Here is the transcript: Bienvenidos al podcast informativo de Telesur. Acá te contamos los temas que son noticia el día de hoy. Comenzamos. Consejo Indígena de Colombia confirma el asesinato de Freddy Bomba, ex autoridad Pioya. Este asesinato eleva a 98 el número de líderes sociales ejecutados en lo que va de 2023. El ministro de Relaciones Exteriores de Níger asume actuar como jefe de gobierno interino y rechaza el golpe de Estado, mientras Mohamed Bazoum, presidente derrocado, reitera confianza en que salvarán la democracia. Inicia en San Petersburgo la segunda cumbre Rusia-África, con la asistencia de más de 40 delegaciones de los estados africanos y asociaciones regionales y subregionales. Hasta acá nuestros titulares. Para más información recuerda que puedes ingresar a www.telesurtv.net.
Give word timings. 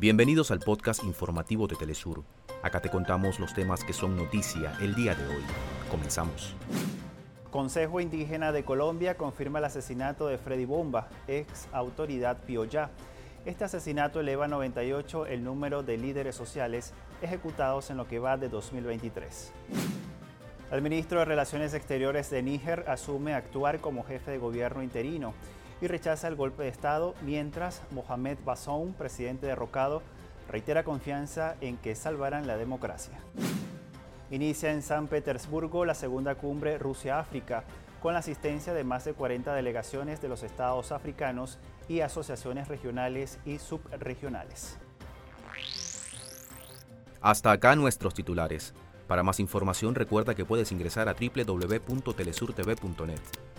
Bienvenidos 0.00 0.50
al 0.50 0.60
podcast 0.60 1.04
informativo 1.04 1.66
de 1.66 1.76
Telesur. 1.76 2.24
Acá 2.62 2.80
te 2.80 2.88
contamos 2.88 3.38
los 3.38 3.52
temas 3.52 3.84
que 3.84 3.92
son 3.92 4.16
noticia 4.16 4.72
el 4.80 4.94
día 4.94 5.14
de 5.14 5.26
hoy. 5.26 5.42
Comenzamos. 5.90 6.54
Consejo 7.50 8.00
Indígena 8.00 8.50
de 8.50 8.64
Colombia 8.64 9.18
confirma 9.18 9.58
el 9.58 9.66
asesinato 9.66 10.28
de 10.28 10.38
Freddy 10.38 10.64
Bomba, 10.64 11.10
ex 11.28 11.68
autoridad 11.72 12.38
Pioya. 12.44 12.88
Este 13.44 13.64
asesinato 13.64 14.20
eleva 14.20 14.46
a 14.46 14.48
98 14.48 15.26
el 15.26 15.44
número 15.44 15.82
de 15.82 15.98
líderes 15.98 16.34
sociales 16.34 16.94
ejecutados 17.20 17.90
en 17.90 17.98
lo 17.98 18.08
que 18.08 18.20
va 18.20 18.38
de 18.38 18.48
2023. 18.48 19.52
El 20.72 20.80
ministro 20.80 21.18
de 21.18 21.26
Relaciones 21.26 21.74
Exteriores 21.74 22.30
de 22.30 22.42
Níger 22.42 22.86
asume 22.88 23.34
actuar 23.34 23.80
como 23.80 24.02
jefe 24.02 24.30
de 24.30 24.38
gobierno 24.38 24.82
interino 24.82 25.34
y 25.80 25.86
rechaza 25.86 26.28
el 26.28 26.36
golpe 26.36 26.64
de 26.64 26.68
Estado, 26.68 27.14
mientras 27.22 27.82
Mohamed 27.90 28.38
Bazoum, 28.44 28.92
presidente 28.92 29.46
derrocado, 29.46 30.02
reitera 30.48 30.84
confianza 30.84 31.56
en 31.60 31.76
que 31.76 31.94
salvarán 31.94 32.46
la 32.46 32.56
democracia. 32.56 33.18
Inicia 34.30 34.72
en 34.72 34.82
San 34.82 35.08
Petersburgo 35.08 35.84
la 35.84 35.94
segunda 35.94 36.34
cumbre 36.34 36.78
Rusia-África, 36.78 37.64
con 38.00 38.14
la 38.14 38.20
asistencia 38.20 38.72
de 38.72 38.84
más 38.84 39.04
de 39.04 39.12
40 39.12 39.54
delegaciones 39.54 40.22
de 40.22 40.28
los 40.28 40.42
estados 40.42 40.92
africanos 40.92 41.58
y 41.88 42.00
asociaciones 42.00 42.68
regionales 42.68 43.38
y 43.44 43.58
subregionales. 43.58 44.78
Hasta 47.20 47.52
acá 47.52 47.76
nuestros 47.76 48.14
titulares. 48.14 48.72
Para 49.06 49.22
más 49.22 49.40
información 49.40 49.94
recuerda 49.94 50.34
que 50.34 50.44
puedes 50.44 50.72
ingresar 50.72 51.08
a 51.08 51.14
www.telesurtv.net. 51.14 53.49